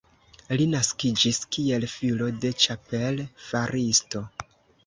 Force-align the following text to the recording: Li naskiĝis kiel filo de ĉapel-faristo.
Li 0.61 0.65
naskiĝis 0.71 1.41
kiel 1.57 1.85
filo 1.97 2.31
de 2.47 2.53
ĉapel-faristo. 2.65 4.25